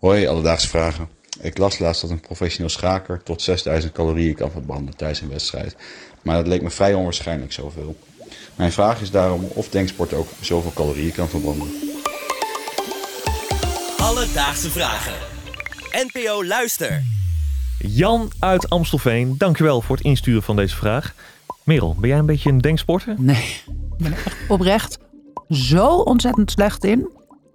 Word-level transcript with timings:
Hoi, 0.00 0.26
alledaagse 0.26 0.68
vragen. 0.68 1.08
Ik 1.40 1.58
las 1.58 1.78
laatst 1.78 2.00
dat 2.00 2.10
een 2.10 2.20
professioneel 2.20 2.70
schaker 2.70 3.22
tot 3.22 3.42
6000 3.42 3.92
calorieën 3.92 4.34
kan 4.34 4.50
verbranden 4.50 4.96
tijdens 4.96 5.20
een 5.20 5.28
wedstrijd. 5.28 5.76
Maar 6.22 6.36
dat 6.36 6.46
leek 6.46 6.62
me 6.62 6.70
vrij 6.70 6.94
onwaarschijnlijk 6.94 7.52
zoveel. 7.52 7.96
Mijn 8.54 8.72
vraag 8.72 9.00
is 9.00 9.10
daarom 9.10 9.44
of 9.44 9.68
denksport 9.68 10.12
ook 10.12 10.28
zoveel 10.40 10.72
calorieën 10.72 11.12
kan 11.12 11.28
verbranden. 11.28 11.68
Alledaagse 13.98 14.70
vragen. 14.70 15.14
NPO 15.90 16.44
Luister. 16.44 17.02
Jan 17.78 18.32
uit 18.38 18.70
Amstelveen, 18.70 19.34
dankjewel 19.38 19.80
voor 19.80 19.96
het 19.96 20.04
insturen 20.04 20.42
van 20.42 20.56
deze 20.56 20.76
vraag. 20.76 21.14
Merel, 21.62 21.96
ben 21.98 22.08
jij 22.08 22.18
een 22.18 22.26
beetje 22.26 22.50
een 22.50 22.60
denksporter? 22.60 23.14
Nee, 23.18 23.60
ik 23.66 23.98
ben 23.98 24.12
er 24.12 24.26
echt 24.26 24.36
oprecht 24.48 24.98
zo 25.50 25.96
ontzettend 25.96 26.50
slecht 26.50 26.84
in. 26.84 27.08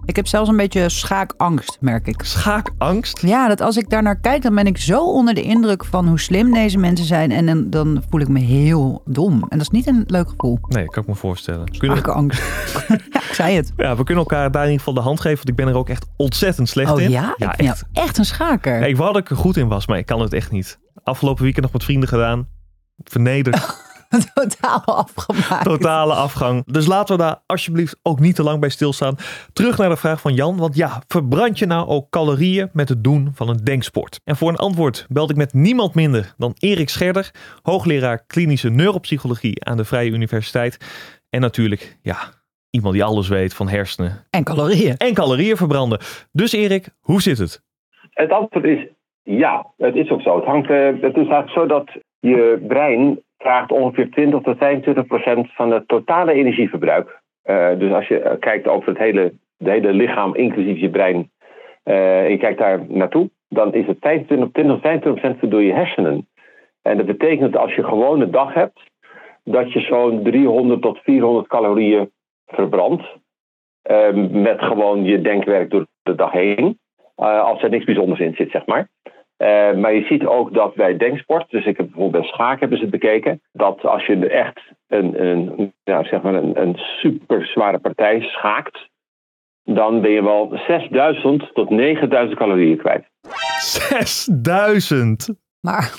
Ik 0.06 0.16
heb 0.16 0.28
zelfs 0.28 0.50
een 0.50 0.58
beetje 0.58 0.90
schaakangst, 0.90 1.78
merk 1.80 2.08
ik. 2.08 2.22
Schaakangst? 2.24 3.22
Ja, 3.22 3.48
dat 3.48 3.62
als 3.62 3.78
ik 3.78 3.90
daar 3.90 4.04
naar 4.04 4.20
kijk, 4.20 4.42
dan 4.42 4.56
ben 4.56 4.66
ik 4.68 4.78
zo 4.78 5.12
onder 5.12 5.34
de 5.34 5.42
indruk 5.42 5.86
van 5.86 6.08
hoe 6.08 6.20
slim 6.20 6.54
deze 6.54 6.78
mensen 6.78 7.06
zijn. 7.06 7.32
En 7.32 7.46
dan, 7.46 7.70
dan 7.70 8.04
voel 8.10 8.20
ik 8.20 8.28
me 8.28 8.40
heel 8.40 9.02
dom. 9.06 9.34
En 9.34 9.48
dat 9.58 9.62
is 9.62 9.70
niet 9.70 9.88
een 9.88 10.04
leuk 10.08 10.30
gevoel. 10.30 10.58
Nee, 10.68 10.86
kan 10.86 11.04
ik 11.04 11.10
me 11.10 11.16
voorstellen. 11.16 11.78
Kunnen, 11.78 11.98
Schaakangst. 11.98 12.42
ja, 12.88 12.96
ik 13.20 13.34
zei 13.34 13.56
het. 13.56 13.72
ja, 13.78 13.96
we 13.96 14.04
kunnen 14.04 14.24
elkaar 14.24 14.52
daar 14.52 14.64
in 14.64 14.72
ieder 14.72 14.86
geval 14.86 15.02
de 15.02 15.08
hand 15.08 15.20
geven, 15.20 15.38
want 15.38 15.50
ik 15.50 15.56
ben 15.56 15.68
er 15.68 15.76
ook 15.76 15.90
echt 15.90 16.06
ontzettend 16.18 16.70
slecht 16.70 16.92
Oh 16.92 17.02
in. 17.02 17.10
ja? 17.10 17.30
ik 17.38 17.38
ben 17.38 17.68
echt. 17.68 17.84
echt 17.94 18.18
een 18.18 18.26
schaker. 18.26 18.88
Ik 18.88 18.98
wou 18.98 19.14
dat 19.14 19.22
ik 19.22 19.30
er 19.30 19.36
goed 19.36 19.58
in 19.58 19.68
was, 19.68 19.88
maar 19.88 19.98
ik 19.98 20.06
kan 20.06 20.22
het 20.22 20.34
echt 20.34 20.52
niet. 20.52 20.80
Afgelopen 21.04 21.44
weekend 21.44 21.64
nog 21.64 21.74
met 21.74 21.84
vrienden 21.84 22.10
gedaan. 22.10 22.48
Vernederd. 23.04 23.84
Totaal 24.34 24.84
afgemaakt. 24.86 25.64
Totale 25.64 26.14
afgang. 26.14 26.64
Dus 26.66 26.88
laten 26.88 27.18
we 27.18 27.22
daar 27.22 27.42
alsjeblieft 27.46 28.00
ook 28.04 28.20
niet 28.20 28.36
te 28.36 28.44
lang 28.44 28.60
bij 28.60 28.70
stilstaan. 28.70 29.16
Terug 29.54 29.78
naar 29.78 29.90
de 29.90 29.98
vraag 29.98 30.22
van 30.22 30.34
Jan. 30.34 30.58
Want 30.58 30.76
ja, 30.76 31.02
verbrand 31.08 31.60
je 31.60 31.66
nou 31.66 31.88
ook 31.88 32.10
calorieën 32.10 32.70
met 32.74 32.90
het 32.90 33.04
doen 33.04 33.30
van 33.34 33.50
een 33.50 33.64
denksport? 33.64 34.20
En 34.24 34.36
voor 34.36 34.50
een 34.50 34.56
antwoord 34.56 35.06
belde 35.10 35.34
ik 35.34 35.40
met 35.40 35.54
niemand 35.54 35.96
minder 35.96 36.34
dan 36.38 36.54
Erik 36.60 36.90
Scherder, 36.90 37.32
hoogleraar 37.62 38.26
klinische 38.28 38.70
neuropsychologie 38.70 39.66
aan 39.66 39.78
de 39.78 39.86
Vrije 39.86 40.12
Universiteit. 40.12 40.78
En 41.30 41.42
natuurlijk, 41.42 41.98
ja, 42.02 42.18
iemand 42.70 42.94
die 42.94 43.04
alles 43.04 43.28
weet 43.28 43.54
van 43.54 43.70
hersenen 43.70 44.26
En 44.30 44.44
calorieën. 44.44 44.98
en 44.98 45.14
calorieën 45.14 45.58
verbranden. 45.58 46.00
Dus 46.32 46.52
Erik, 46.52 46.90
hoe 47.00 47.22
zit 47.22 47.38
het? 47.38 47.64
Het 48.10 48.32
antwoord 48.32 48.66
is 48.66 48.88
ja, 49.26 49.66
het 49.78 49.96
is 49.96 50.10
ook 50.10 50.22
zo. 50.22 50.36
Het, 50.36 50.46
hangt, 50.46 50.70
eh, 50.70 50.86
het 50.86 51.18
is 51.18 51.28
eigenlijk 51.28 51.50
zo 51.50 51.66
dat 51.66 51.92
je 52.20 52.66
brein 52.68 53.20
vraagt 53.38 53.72
ongeveer 53.72 54.10
20 54.10 54.42
tot 54.42 54.58
25 54.58 55.06
procent 55.06 55.54
van 55.54 55.72
het 55.72 55.88
totale 55.88 56.34
energieverbruik. 56.34 57.22
Eh, 57.42 57.70
dus 57.78 57.92
als 57.92 58.08
je 58.08 58.20
eh, 58.20 58.40
kijkt 58.40 58.68
over 58.68 58.90
het 58.90 58.98
hele, 58.98 59.34
het 59.58 59.84
lichaam, 59.84 60.36
inclusief 60.36 60.80
je 60.80 60.90
brein, 60.90 61.32
eh, 61.84 62.24
en 62.24 62.32
je 62.32 62.38
kijkt 62.38 62.60
daar 62.60 62.86
naartoe, 62.88 63.30
dan 63.50 63.74
is 63.74 63.88
het 63.88 63.98
25, 64.00 64.50
20 64.52 64.74
tot 64.74 64.82
25 64.82 65.22
procent 65.22 65.52
door 65.52 65.64
je 65.64 65.74
hersenen. 65.74 66.28
En 66.82 66.98
dat 66.98 67.06
betekent 67.06 67.52
dat 67.52 67.62
als 67.62 67.76
je 67.76 67.84
gewoon 67.84 68.22
een 68.22 68.32
dag 68.32 68.54
hebt, 68.54 68.80
dat 69.44 69.74
je 69.74 69.80
zo'n 69.80 70.24
300 70.24 70.82
tot 70.82 71.00
400 71.00 71.48
calorieën 71.48 72.12
verbrandt. 72.48 73.04
met 74.32 74.62
gewoon 74.62 75.04
je 75.04 75.22
denkwerk 75.22 75.70
door 75.70 75.86
de 76.04 76.16
dag 76.16 76.32
heen. 76.32 76.80
Als 77.16 77.64
er 77.64 77.70
niks 77.70 77.86
bijzonders 77.86 78.20
in 78.20 78.36
zit, 78.36 78.52
zeg 78.52 78.66
maar. 78.66 78.90
Eh, 79.38 79.74
maar 79.74 79.94
je 79.94 80.06
ziet 80.06 80.26
ook 80.26 80.54
dat 80.54 80.76
bij 80.76 80.98
denksport, 80.98 81.50
dus 81.50 81.66
ik 81.66 81.78
heb 81.78 81.86
bijvoorbeeld 81.86 82.24
bij 82.24 82.32
schaak 82.32 82.60
hebben 82.60 82.78
ze 82.78 82.84
het 82.84 82.94
bekeken, 82.94 83.42
dat 83.52 83.86
als 83.86 84.06
je 84.06 84.28
echt 84.28 84.60
een, 84.88 85.26
een, 85.26 85.74
ja, 85.84 86.04
zeg 86.04 86.22
maar 86.22 86.34
een, 86.34 86.62
een 86.62 86.76
super 86.76 87.46
zware 87.46 87.80
partij 87.80 88.22
schaakt, 88.22 88.90
dan 89.64 90.02
ben 90.02 90.12
je 90.12 90.24
wel 90.24 90.60
6000 90.68 91.54
tot 91.54 91.70
9000 91.70 92.38
calorieën 92.38 92.78
kwijt. 92.78 93.10
6000! 93.60 95.34
Maar 95.60 95.94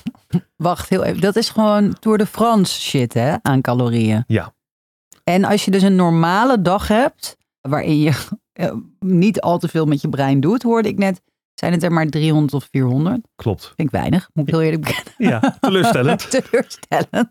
wacht 0.56 0.88
heel 0.88 1.04
even. 1.04 1.20
Dat 1.20 1.36
is 1.36 1.48
gewoon 1.48 1.92
Tour 1.98 2.18
de 2.18 2.26
France 2.26 2.80
shit, 2.80 3.14
hè? 3.14 3.34
Aan 3.42 3.60
calorieën. 3.60 4.24
Ja. 4.26 4.52
En 5.24 5.44
als 5.44 5.64
je 5.64 5.70
dus 5.70 5.82
een 5.82 5.96
normale 5.96 6.62
dag 6.62 6.88
hebt, 6.88 7.36
waarin 7.60 7.98
je 7.98 8.26
eh, 8.52 8.72
niet 8.98 9.40
al 9.40 9.58
te 9.58 9.68
veel 9.68 9.86
met 9.86 10.00
je 10.00 10.08
brein 10.08 10.40
doet, 10.40 10.62
hoorde 10.62 10.88
ik 10.88 10.98
net, 10.98 11.22
zijn 11.60 11.72
het 11.72 11.82
er 11.82 11.92
maar 11.92 12.06
300 12.06 12.54
of 12.54 12.68
400. 12.70 13.20
Klopt. 13.36 13.64
Vind 13.64 13.88
ik 13.88 13.90
weinig, 13.90 14.30
moet 14.32 14.48
ik 14.48 14.54
heel 14.54 14.62
eerlijk 14.62 14.82
bekennen. 14.82 15.14
Ja, 15.18 15.40
teleurstellend. 15.60 16.30
Teleurstellend. 16.30 17.30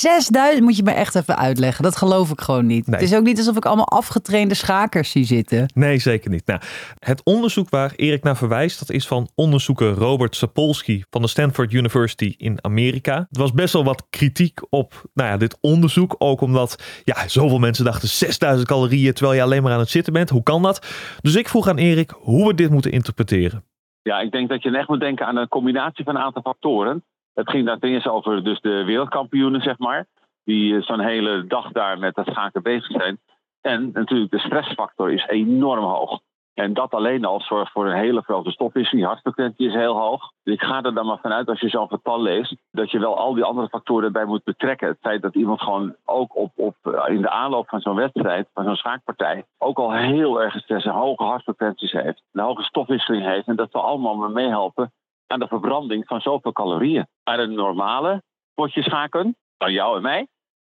6000 0.00 0.64
moet 0.64 0.76
je 0.76 0.82
me 0.82 0.90
echt 0.90 1.14
even 1.14 1.36
uitleggen. 1.36 1.82
Dat 1.82 1.96
geloof 1.96 2.30
ik 2.30 2.40
gewoon 2.40 2.66
niet. 2.66 2.86
Nee. 2.86 3.00
Het 3.00 3.10
is 3.10 3.16
ook 3.16 3.24
niet 3.24 3.38
alsof 3.38 3.56
ik 3.56 3.64
allemaal 3.64 3.88
afgetrainde 3.88 4.54
schakers 4.54 5.10
zie 5.10 5.24
zitten. 5.24 5.70
Nee, 5.74 5.98
zeker 5.98 6.30
niet. 6.30 6.46
Nou, 6.46 6.60
het 6.98 7.24
onderzoek 7.24 7.70
waar 7.70 7.92
Erik 7.96 8.22
naar 8.22 8.36
verwijst, 8.36 8.78
dat 8.78 8.90
is 8.90 9.06
van 9.06 9.28
onderzoeker 9.34 9.90
Robert 9.90 10.36
Sapolsky 10.36 11.02
van 11.10 11.22
de 11.22 11.28
Stanford 11.28 11.72
University 11.72 12.34
in 12.38 12.58
Amerika. 12.60 13.14
Er 13.16 13.40
was 13.40 13.52
best 13.52 13.72
wel 13.72 13.84
wat 13.84 14.06
kritiek 14.10 14.60
op 14.70 15.02
nou 15.14 15.30
ja, 15.30 15.36
dit 15.36 15.58
onderzoek, 15.60 16.14
ook 16.18 16.40
omdat 16.40 17.02
ja, 17.04 17.28
zoveel 17.28 17.58
mensen 17.58 17.84
dachten 17.84 18.08
6000 18.08 18.68
calorieën 18.68 19.12
terwijl 19.12 19.36
je 19.36 19.42
alleen 19.42 19.62
maar 19.62 19.72
aan 19.72 19.78
het 19.78 19.90
zitten 19.90 20.12
bent. 20.12 20.30
Hoe 20.30 20.42
kan 20.42 20.62
dat? 20.62 20.86
Dus 21.20 21.34
ik 21.34 21.48
vroeg 21.48 21.68
aan 21.68 21.78
Erik 21.78 22.10
hoe 22.16 22.46
we 22.46 22.54
dit 22.54 22.70
moeten 22.70 22.92
interpreteren. 22.92 23.64
Ja, 24.02 24.20
ik 24.20 24.30
denk 24.30 24.48
dat 24.48 24.62
je 24.62 24.76
echt 24.76 24.88
moet 24.88 25.00
denken 25.00 25.26
aan 25.26 25.36
een 25.36 25.48
combinatie 25.48 26.04
van 26.04 26.16
een 26.16 26.22
aantal 26.22 26.42
factoren. 26.42 27.04
Het 27.36 27.50
ging 27.50 27.66
daar 27.66 27.78
ten 27.78 27.90
eerste 27.90 28.10
over 28.10 28.44
dus 28.44 28.60
de 28.60 28.84
wereldkampioenen, 28.84 29.60
zeg 29.60 29.78
maar. 29.78 30.06
Die 30.44 30.76
eh, 30.76 30.82
zo'n 30.82 31.00
hele 31.00 31.46
dag 31.46 31.72
daar 31.72 31.98
met 31.98 32.14
dat 32.14 32.26
schaken 32.26 32.62
bezig 32.62 32.90
zijn. 32.90 33.18
En 33.60 33.90
natuurlijk 33.92 34.30
de 34.30 34.38
stressfactor 34.38 35.12
is 35.12 35.26
enorm 35.26 35.84
hoog. 35.84 36.20
En 36.54 36.72
dat 36.72 36.94
alleen 36.94 37.24
al 37.24 37.40
zorgt 37.40 37.72
voor 37.72 37.86
een 37.86 37.98
hele 37.98 38.22
grote 38.22 38.50
stofwisseling. 38.50 39.02
Je 39.02 39.08
hartfrequentie 39.08 39.66
is 39.66 39.74
heel 39.74 39.98
hoog. 39.98 40.32
Dus 40.42 40.54
ik 40.54 40.62
ga 40.62 40.82
er 40.82 40.94
dan 40.94 41.06
maar 41.06 41.18
vanuit 41.18 41.48
als 41.48 41.60
je 41.60 41.68
zo'n 41.68 41.88
getal 41.88 42.22
leest... 42.22 42.56
dat 42.70 42.90
je 42.90 42.98
wel 42.98 43.16
al 43.16 43.34
die 43.34 43.44
andere 43.44 43.68
factoren 43.68 44.12
bij 44.12 44.24
moet 44.24 44.44
betrekken. 44.44 44.88
Het 44.88 44.98
feit 45.00 45.22
dat 45.22 45.34
iemand 45.34 45.60
gewoon 45.60 45.96
ook 46.04 46.36
op, 46.36 46.52
op, 46.54 46.76
eh, 46.82 47.14
in 47.14 47.22
de 47.22 47.30
aanloop 47.30 47.68
van 47.68 47.80
zo'n 47.80 47.94
wedstrijd... 47.94 48.48
van 48.54 48.64
zo'n 48.64 48.76
schaakpartij... 48.76 49.44
ook 49.58 49.78
al 49.78 49.92
heel 49.92 50.42
erg 50.42 50.58
stress 50.58 50.86
en 50.86 50.92
hoge 50.92 51.22
hartfrequenties 51.22 51.92
heeft... 51.92 52.22
een 52.32 52.44
hoge 52.44 52.62
stofwisseling 52.62 53.24
heeft... 53.24 53.46
en 53.46 53.56
dat 53.56 53.72
we 53.72 53.78
allemaal 53.78 54.28
meehelpen 54.28 54.92
aan 55.26 55.38
de 55.38 55.46
verbranding 55.46 56.06
van 56.06 56.20
zoveel 56.20 56.52
calorieën. 56.52 57.06
Maar 57.24 57.38
een 57.38 57.54
normale 57.54 58.22
potje 58.54 58.82
schaken, 58.82 59.36
van 59.58 59.72
jou 59.72 59.96
en 59.96 60.02
mij... 60.02 60.26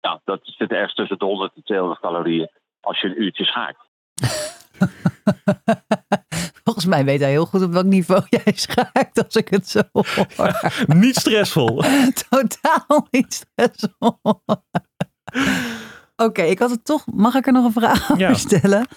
Nou, 0.02 0.20
dat 0.24 0.40
zit 0.44 0.72
ergens 0.72 0.94
tussen 0.94 1.18
de 1.18 1.26
100 1.26 1.56
en 1.56 1.64
200 1.64 2.00
calorieën 2.02 2.50
als 2.80 3.02
je 3.02 3.08
een 3.08 3.22
uurtje 3.22 3.46
schaakt. 3.46 3.88
Volgens 6.64 6.86
mij 6.86 7.06
weet 7.06 7.20
hij 7.20 7.30
heel 7.30 7.46
goed 7.46 7.64
op 7.64 7.72
welk 7.72 7.86
niveau 7.86 8.22
jij 8.44 8.54
schaakt 8.56 9.24
als 9.24 9.36
ik 9.36 9.48
het 9.50 9.70
zo 9.70 9.80
hoor. 9.92 10.08
Niet 10.88 11.16
stressvol. 11.16 11.84
Totaal 12.30 13.08
niet 13.12 13.34
stressvol. 13.34 14.20
Oké, 16.16 16.42
ik 16.42 16.60
had 16.60 16.70
het 16.70 16.86
toch. 16.86 17.06
Mag 17.14 17.36
ik 17.36 17.46
er 17.48 17.54
nog 17.54 17.66
een 17.66 17.72
vraag 17.81 18.04
over 18.12 18.20
Ja. 18.20 18.34
stellen? 18.34 18.88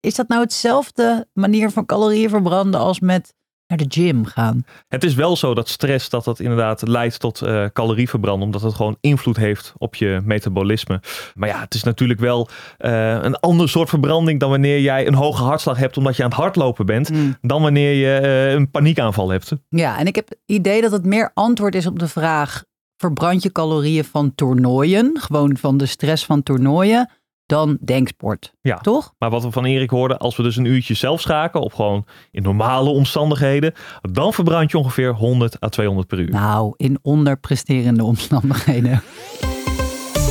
Is 0.00 0.14
dat 0.14 0.28
nou 0.28 0.40
hetzelfde 0.40 1.28
manier 1.32 1.70
van 1.70 1.86
calorieën 1.86 2.28
verbranden 2.28 2.80
als 2.80 3.00
met 3.00 3.34
naar 3.78 3.88
de 3.88 4.00
gym 4.00 4.24
gaan? 4.24 4.64
Het 4.88 5.04
is 5.04 5.14
wel 5.14 5.36
zo 5.36 5.54
dat 5.54 5.68
stress 5.68 6.08
dat 6.08 6.24
dat 6.24 6.40
inderdaad 6.40 6.88
leidt 6.88 7.20
tot 7.20 7.42
eh 7.42 7.64
calorieverbranden, 7.72 8.44
omdat 8.46 8.62
het 8.62 8.74
gewoon 8.74 8.96
invloed 9.00 9.36
heeft 9.36 9.72
op 9.78 9.94
je 9.94 10.20
metabolisme. 10.24 11.00
Maar 11.34 11.48
ja, 11.48 11.60
het 11.60 11.74
is 11.74 11.82
natuurlijk 11.82 12.20
wel 12.20 12.48
eh, 12.78 13.18
een 13.22 13.36
ander 13.36 13.68
soort 13.68 13.88
verbranding 13.88 14.40
dan 14.40 14.50
wanneer 14.50 14.80
jij 14.80 15.06
een 15.06 15.14
hoge 15.14 15.42
hartslag 15.42 15.76
hebt 15.78 15.96
omdat 15.96 16.16
je 16.16 16.22
aan 16.22 16.28
het 16.30 16.38
hardlopen 16.38 16.86
bent, 16.86 17.10
Mm. 17.10 17.36
dan 17.40 17.62
wanneer 17.62 17.92
je 17.92 18.16
eh, 18.18 18.52
een 18.52 18.70
paniekaanval 18.70 19.30
hebt. 19.30 19.52
Ja, 19.68 19.98
en 19.98 20.06
ik 20.06 20.14
heb 20.14 20.28
het 20.28 20.38
idee 20.46 20.80
dat 20.80 20.92
het 20.92 21.04
meer 21.04 21.30
antwoord 21.34 21.74
is 21.74 21.86
op 21.86 21.98
de 21.98 22.08
vraag: 22.08 22.64
verbrand 22.96 23.42
je 23.42 23.52
calorieën 23.52 24.04
van 24.04 24.34
toernooien, 24.34 25.10
gewoon 25.20 25.56
van 25.56 25.76
de 25.76 25.86
stress 25.86 26.24
van 26.24 26.42
toernooien, 26.42 27.10
dan 27.46 27.78
denksport? 27.80 28.52
Ja. 28.60 28.78
Toch? 28.78 29.14
Maar 29.18 29.30
wat 29.30 29.42
we 29.42 29.50
van 29.50 29.64
Erik 29.64 29.90
hoorden, 29.90 30.18
als 30.18 30.36
we 30.36 30.42
dus 30.42 30.56
een 30.56 30.64
uurtje 30.64 30.94
zelf 30.94 31.20
schaken, 31.20 31.60
of 31.60 31.72
gewoon 31.72 32.04
in 32.30 32.42
normale 32.42 32.90
omstandigheden, 32.90 33.72
dan 34.00 34.32
verbrand 34.32 34.70
je 34.70 34.78
ongeveer 34.78 35.12
100 35.12 35.62
à 35.64 35.68
200 35.68 36.08
per 36.08 36.18
uur. 36.18 36.30
Nou, 36.30 36.74
in 36.76 36.98
onderpresterende 37.02 38.04
omstandigheden. 38.04 39.02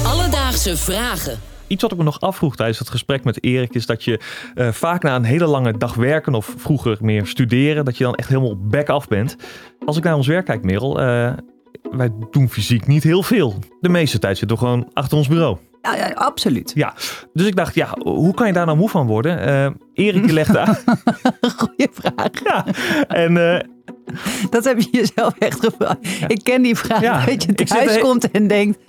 Alledaagse 0.05 0.77
vragen. 0.77 1.39
Iets 1.67 1.81
wat 1.81 1.91
ik 1.91 1.97
me 1.97 2.03
nog 2.03 2.19
afvroeg 2.19 2.55
tijdens 2.55 2.79
het 2.79 2.89
gesprek 2.89 3.23
met 3.23 3.43
Erik 3.43 3.73
is 3.73 3.85
dat 3.85 4.03
je 4.03 4.19
eh, 4.55 4.71
vaak 4.71 5.03
na 5.03 5.15
een 5.15 5.23
hele 5.23 5.45
lange 5.45 5.77
dag 5.77 5.93
werken 5.93 6.33
of 6.33 6.53
vroeger 6.57 6.97
meer 7.01 7.25
studeren, 7.25 7.85
dat 7.85 7.97
je 7.97 8.03
dan 8.03 8.15
echt 8.15 8.29
helemaal 8.29 8.57
back 8.57 8.89
af 8.89 9.07
bent. 9.07 9.35
Als 9.85 9.97
ik 9.97 10.03
naar 10.03 10.15
ons 10.15 10.27
werk 10.27 10.45
kijk, 10.45 10.63
Merel, 10.63 11.01
eh, 11.01 11.33
wij 11.91 12.09
doen 12.31 12.49
fysiek 12.49 12.87
niet 12.87 13.03
heel 13.03 13.23
veel. 13.23 13.55
De 13.79 13.89
meeste 13.89 14.19
tijd 14.19 14.37
zitten 14.37 14.57
we 14.57 14.63
gewoon 14.63 14.89
achter 14.93 15.17
ons 15.17 15.27
bureau. 15.27 15.57
Ja, 15.81 15.95
ja 15.95 16.11
absoluut. 16.13 16.71
Ja, 16.75 16.93
dus 17.33 17.47
ik 17.47 17.55
dacht, 17.55 17.75
ja, 17.75 17.89
hoe 18.03 18.33
kan 18.33 18.47
je 18.47 18.53
daar 18.53 18.65
nou 18.65 18.77
moe 18.77 18.89
van 18.89 19.07
worden? 19.07 19.39
Eh, 19.39 19.71
Erik 19.93 20.23
die 20.23 20.33
legde 20.33 20.59
aan. 20.59 20.75
Goeie 21.57 21.89
vraag. 21.91 22.43
ja, 22.43 22.65
en 23.07 23.53
eh, 23.53 23.59
Dat 24.49 24.63
heb 24.63 24.79
je 24.81 24.87
jezelf 24.91 25.33
echt 25.39 25.59
gevraagd. 25.59 25.97
Ik 26.27 26.39
ken 26.43 26.61
die 26.61 26.75
vraag 26.75 27.01
Ja, 27.01 27.25
dat 27.25 27.43
je 27.43 27.53
thuis 27.53 27.99
komt 27.99 28.31
en 28.31 28.47
denkt... 28.47 28.79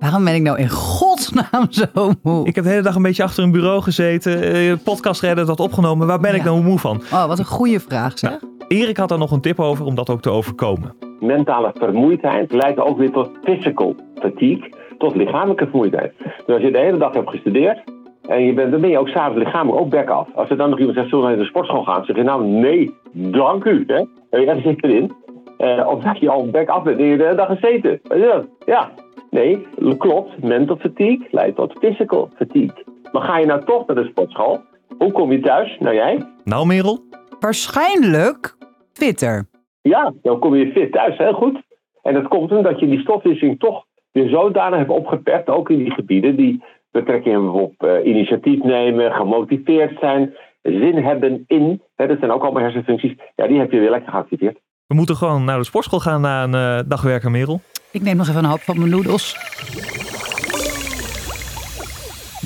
Waarom 0.00 0.24
ben 0.24 0.34
ik 0.34 0.42
nou 0.42 0.58
in 0.58 0.68
godsnaam 0.68 1.66
zo 1.94 2.12
moe? 2.22 2.46
Ik 2.46 2.54
heb 2.54 2.64
de 2.64 2.70
hele 2.70 2.82
dag 2.82 2.94
een 2.94 3.02
beetje 3.02 3.22
achter 3.22 3.42
een 3.42 3.50
bureau 3.50 3.82
gezeten, 3.82 4.42
eh, 4.42 4.72
podcast 4.84 5.20
redden, 5.20 5.46
dat 5.46 5.60
opgenomen. 5.60 6.06
Waar 6.06 6.20
ben 6.20 6.34
ik 6.34 6.44
nou 6.44 6.62
moe 6.62 6.78
van? 6.78 7.02
Oh, 7.12 7.26
wat 7.26 7.38
een 7.38 7.44
goede 7.44 7.80
vraag 7.80 8.18
zeg. 8.18 8.38
Erik 8.68 8.96
had 8.96 9.08
daar 9.08 9.18
nog 9.18 9.30
een 9.30 9.40
tip 9.40 9.60
over 9.60 9.84
om 9.84 9.94
dat 9.94 10.10
ook 10.10 10.22
te 10.22 10.30
overkomen. 10.30 10.94
Mentale 11.20 11.70
vermoeidheid 11.74 12.52
leidt 12.52 12.78
ook 12.78 12.98
weer 12.98 13.10
tot 13.10 13.30
physical 13.44 13.94
fatigue, 14.14 14.72
tot 14.98 15.16
lichamelijke 15.16 15.66
vermoeidheid. 15.66 16.12
Dus 16.18 16.54
als 16.54 16.62
je 16.62 16.70
de 16.70 16.78
hele 16.78 16.98
dag 16.98 17.14
hebt 17.14 17.30
gestudeerd 17.30 17.82
en 18.28 18.44
je 18.44 18.52
bent, 18.52 18.70
dan 18.70 18.80
ben 18.80 18.90
je 18.90 18.98
ook 18.98 19.08
s'avonds 19.08 19.44
lichamelijk 19.44 19.80
ook 19.80 19.90
back 19.90 20.08
af. 20.08 20.28
Als 20.34 20.50
er 20.50 20.56
dan 20.56 20.70
nog 20.70 20.78
iemand 20.78 20.96
zegt, 20.96 21.08
zullen 21.08 21.24
we 21.24 21.30
naar 21.30 21.40
de 21.40 21.48
sportschool 21.48 21.84
gaan? 21.84 22.04
zeg 22.04 22.16
je 22.16 22.22
nou, 22.22 22.44
nee, 22.44 22.94
dank 23.12 23.64
u. 23.64 23.84
Hè? 23.86 24.04
En 24.30 24.40
je 24.40 24.60
zit 24.64 24.84
erin. 24.84 25.12
Eh 25.56 25.88
omdat 25.88 26.18
je 26.18 26.30
al 26.30 26.50
back 26.50 26.68
af 26.68 26.82
bent 26.82 26.98
en 26.98 27.04
je 27.04 27.16
de 27.16 27.22
hele 27.22 27.36
dag 27.36 27.58
gezeten. 27.58 28.00
Dat? 28.02 28.46
Ja, 28.66 28.90
nee, 29.30 29.66
klopt. 29.98 30.42
Mental 30.42 30.76
fatigue 30.76 31.26
leidt 31.30 31.56
tot 31.56 31.72
physical 31.80 32.30
fatigue. 32.36 32.84
Maar 33.12 33.22
ga 33.22 33.38
je 33.38 33.46
nou 33.46 33.64
toch 33.64 33.86
naar 33.86 33.96
de 33.96 34.08
sportschool? 34.10 34.60
Hoe 34.98 35.12
kom 35.12 35.32
je 35.32 35.40
thuis? 35.40 35.76
Nou 35.78 35.94
jij? 35.94 36.22
Nou, 36.44 36.66
Merel? 36.66 36.98
Waarschijnlijk 37.40 38.56
fitter. 38.92 39.48
Ja, 39.82 40.12
dan 40.22 40.38
kom 40.38 40.54
je 40.54 40.72
fit 40.72 40.92
thuis, 40.92 41.18
heel 41.18 41.32
goed. 41.32 41.60
En 42.02 42.14
dat 42.14 42.28
komt 42.28 42.52
omdat 42.52 42.80
je 42.80 42.88
die 42.88 43.00
stofwisseling 43.00 43.58
toch 43.58 43.84
weer 44.16 44.28
zodanig 44.28 44.78
hebt 44.78 44.90
opgeperkt, 44.90 45.48
ook 45.48 45.70
in 45.70 45.78
die 45.78 45.90
gebieden 45.90 46.36
die 46.36 46.62
betrekking 46.90 47.50
op 47.50 47.72
eh, 47.78 48.06
initiatief 48.06 48.62
nemen, 48.62 49.12
gemotiveerd 49.12 49.98
zijn, 50.00 50.34
zin 50.62 50.96
hebben 50.96 51.44
in, 51.46 51.82
hè, 51.96 52.06
dat 52.06 52.18
zijn 52.18 52.30
ook 52.30 52.42
allemaal 52.42 52.62
hersenfuncties, 52.62 53.14
ja, 53.34 53.46
die 53.46 53.58
heb 53.58 53.72
je 53.72 53.78
weer 53.78 53.90
lekker 53.90 54.12
geactiveerd. 54.12 54.58
We 54.86 54.94
moeten 54.94 55.16
gewoon 55.16 55.44
naar 55.44 55.58
de 55.58 55.64
sportschool 55.64 56.00
gaan 56.00 56.20
na 56.20 56.42
een 56.42 56.54
eh, 56.54 56.88
dag 56.88 57.02
werken, 57.02 57.30
Merel. 57.30 57.60
Ik 57.92 58.02
neem 58.02 58.16
nog 58.16 58.28
even 58.28 58.44
een 58.44 58.50
hap 58.50 58.60
van 58.60 58.78
mijn 58.78 58.90
noedels. 58.90 59.34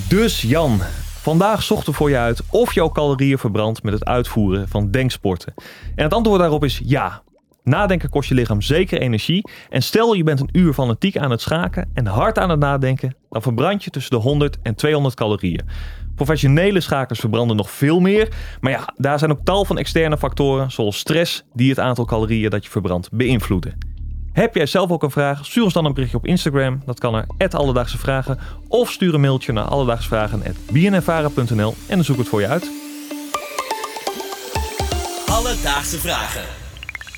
Dus 0.09 0.43
Jan, 0.43 0.79
vandaag 1.23 1.63
zochten 1.63 1.91
we 1.91 1.99
voor 1.99 2.11
je 2.11 2.17
uit 2.17 2.43
of 2.51 2.75
jouw 2.75 2.89
calorieën 2.89 3.39
verbrandt 3.39 3.83
met 3.83 3.93
het 3.93 4.05
uitvoeren 4.05 4.69
van 4.69 4.91
denksporten. 4.91 5.55
En 5.97 6.05
het 6.05 6.15
antwoord 6.15 6.41
daarop 6.41 6.65
is 6.65 6.83
ja. 6.85 7.23
Nadenken 7.65 8.11
kost 8.11 8.29
je 8.29 8.35
lichaam 8.35 8.63
zeker 8.63 9.01
energie. 9.01 9.51
En 9.69 9.83
stel 9.83 10.15
je 10.15 10.25
bent 10.25 10.41
een 10.41 10.49
uur 10.53 10.73
fanatiek 10.73 11.17
aan 11.17 11.31
het 11.31 11.41
schaken 11.41 11.91
en 11.95 12.07
hard 12.07 12.39
aan 12.39 12.51
het 12.51 12.59
nadenken, 12.59 13.15
dan 13.31 13.43
verbrand 13.43 13.85
je 13.85 13.91
tussen 13.91 14.11
de 14.11 14.23
100 14.23 14.59
en 14.63 14.75
200 14.75 15.15
calorieën. 15.15 15.69
Professionele 16.15 16.81
schakers 16.81 17.21
verbranden 17.21 17.57
nog 17.57 17.71
veel 17.71 18.01
meer. 18.01 18.29
Maar 18.61 18.73
ja, 18.73 18.93
daar 18.97 19.19
zijn 19.19 19.31
ook 19.31 19.45
tal 19.45 19.65
van 19.65 19.79
externe 19.79 20.19
factoren, 20.19 20.71
zoals 20.71 20.99
stress, 20.99 21.45
die 21.53 21.69
het 21.69 21.79
aantal 21.79 22.05
calorieën 22.05 22.51
dat 22.51 22.65
je 22.65 22.71
verbrandt 22.71 23.09
beïnvloeden. 23.13 23.91
Heb 24.33 24.55
jij 24.55 24.67
zelf 24.67 24.91
ook 24.91 25.03
een 25.03 25.11
vraag? 25.11 25.47
Stuur 25.47 25.65
ons 25.65 25.73
dan 25.73 25.85
een 25.85 25.95
berichtje 25.95 26.17
op 26.17 26.27
Instagram. 26.27 26.83
Dat 26.85 26.99
kan 26.99 27.13
naar 27.13 27.27
Alledaagse 27.51 27.99
Vragen. 27.99 28.39
Of 28.69 28.91
stuur 28.91 29.15
een 29.15 29.21
mailtje 29.21 29.53
naar 29.53 29.65
alledaagsvragen.bnnvara.nl 29.65 31.75
en 31.87 31.95
dan 31.95 32.05
zoek 32.05 32.19
het 32.19 32.29
voor 32.29 32.41
je 32.41 32.47
uit. 32.47 32.71
Alledaagse 35.27 35.99
vragen. 35.99 36.70